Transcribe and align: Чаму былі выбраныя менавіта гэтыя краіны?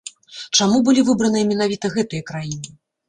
Чаму 0.61 0.79
былі 0.87 1.03
выбраныя 1.09 1.49
менавіта 1.53 1.93
гэтыя 1.99 2.27
краіны? 2.31 2.75